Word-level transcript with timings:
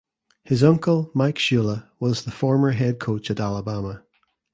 His 0.45 0.63
uncle 0.63 1.11
Mike 1.13 1.35
Shula 1.37 1.87
was 1.99 2.25
the 2.25 2.31
former 2.31 2.71
head 2.71 2.99
coach 2.99 3.29
at 3.29 3.39
Alabama. 3.39 4.03